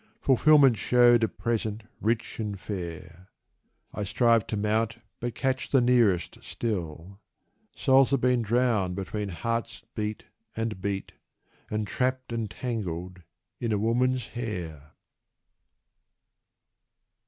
[0.19, 3.29] Fulfilment shewed a present rich and fair:
[3.93, 7.19] I strive to mount, but catch the nearest still:
[7.75, 10.23] Souls have been drowned between heart's beat
[10.55, 11.11] and beat,
[11.69, 13.21] And trapped and tangled
[13.59, 14.93] in a woman's hair.